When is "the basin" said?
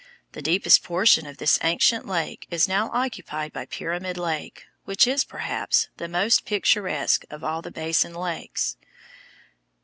7.61-8.15